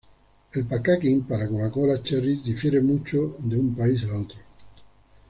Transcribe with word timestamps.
El 0.53 0.63
packaging 0.65 1.25
para 1.25 1.47
Coca-Cola 1.47 2.01
Cherry 2.01 2.37
difiere 2.43 2.81
mucho 2.81 3.35
de 3.37 3.55
un 3.55 3.75
país 3.75 4.01
a 4.05 4.17
otro. 4.17 4.39